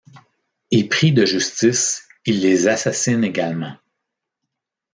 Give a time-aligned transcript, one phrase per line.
[0.71, 3.77] Épris de justice, il les assassine également.